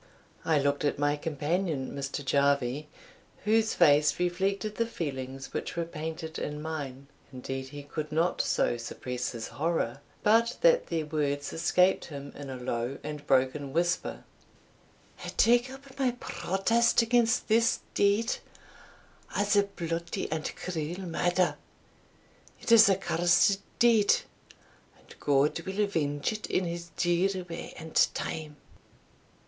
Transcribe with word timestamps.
I 0.43 0.57
looked 0.57 0.83
at 0.83 0.97
my 0.97 1.15
companion, 1.15 1.91
Mr. 1.95 2.25
Jarvie, 2.25 2.87
whose 3.43 3.75
face 3.75 4.19
reflected 4.19 4.73
the 4.77 4.87
feelings 4.87 5.53
which 5.53 5.75
were 5.75 5.85
painted 5.85 6.39
in 6.39 6.59
mine. 6.59 7.05
Indeed 7.31 7.67
he 7.67 7.83
could 7.83 8.11
not 8.11 8.41
so 8.41 8.77
suppress 8.77 9.33
his 9.33 9.49
horror, 9.49 10.01
but 10.23 10.57
that 10.61 10.87
the 10.87 11.03
words 11.03 11.53
escaped 11.53 12.05
him 12.05 12.33
in 12.35 12.49
a 12.49 12.57
low 12.57 12.97
and 13.03 13.27
broken 13.27 13.73
whisper, 13.73 14.23
"I 15.23 15.27
take 15.37 15.69
up 15.69 15.99
my 15.99 16.13
protest 16.19 17.03
against 17.03 17.47
this 17.47 17.81
deed, 17.93 18.37
as 19.35 19.55
a 19.55 19.61
bloody 19.65 20.31
and 20.31 20.51
cruel 20.55 20.99
murder 21.07 21.57
it 22.59 22.71
is 22.71 22.89
a 22.89 22.95
cursed 22.95 23.61
deed, 23.77 24.15
and 24.97 25.15
God 25.19 25.59
will 25.59 25.79
avenge 25.79 26.31
it 26.33 26.47
in 26.47 26.65
his 26.65 26.89
due 26.97 27.45
way 27.47 27.75
and 27.77 27.93
time." 28.15 28.57